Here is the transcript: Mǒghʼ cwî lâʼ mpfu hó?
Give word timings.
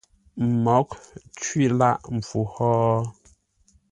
Mǒghʼ 0.63 0.91
cwî 1.39 1.65
lâʼ 1.79 1.99
mpfu 2.17 2.41
hó? 2.53 2.69